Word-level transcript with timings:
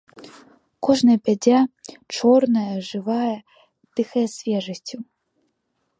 Кожная 0.87 1.17
пядзя, 1.27 1.59
чорная, 2.15 2.75
жывая, 2.89 3.37
дыхае 4.01 4.25
свежасцю. 4.37 4.97